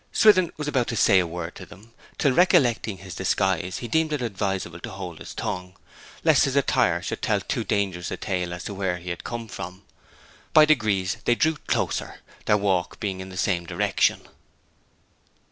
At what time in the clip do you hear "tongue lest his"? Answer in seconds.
5.35-6.55